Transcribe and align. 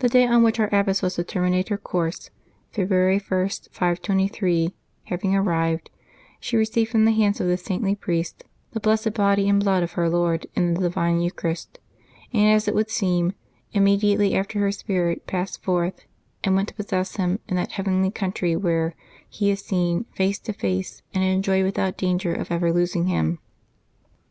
The 0.00 0.10
day 0.10 0.26
on 0.26 0.42
which 0.42 0.60
our 0.60 0.68
abbess 0.70 1.00
was 1.00 1.14
to 1.14 1.24
terminate 1.24 1.70
her 1.70 1.78
course, 1.78 2.28
February 2.72 3.18
1, 3.26 3.48
523, 3.70 4.74
having 5.04 5.34
arrived, 5.34 5.88
she 6.40 6.58
received 6.58 6.90
from 6.90 7.06
the 7.06 7.12
hands 7.12 7.40
of 7.40 7.46
this 7.46 7.64
saintly 7.64 7.94
priest 7.94 8.44
the 8.72 8.80
blessed 8.80 9.14
body 9.14 9.48
and 9.48 9.58
blood 9.58 9.82
of 9.82 9.92
her 9.92 10.10
Lord 10.10 10.46
in 10.54 10.74
the 10.74 10.80
divine 10.82 11.22
Eucharist, 11.22 11.78
and, 12.34 12.50
as 12.50 12.68
it 12.68 12.74
would 12.74 12.90
seem, 12.90 13.32
immediately 13.72 14.34
after 14.34 14.58
her 14.58 14.70
spirit 14.72 15.26
passed 15.26 15.62
forth, 15.62 16.04
and 16.44 16.54
went 16.54 16.68
to 16.68 16.74
possess 16.74 17.16
Him 17.16 17.38
in 17.48 17.56
that 17.56 17.72
heavenly 17.72 18.10
country 18.10 18.54
where 18.56 18.94
He 19.26 19.50
is 19.50 19.60
seen 19.64 20.04
face 20.14 20.38
to 20.40 20.52
face 20.52 21.00
and 21.14 21.24
enjoyed 21.24 21.64
without 21.64 21.96
danger 21.96 22.34
of 22.34 22.50
ever 22.52 22.74
losing 22.74 23.06
Him. 23.06 23.38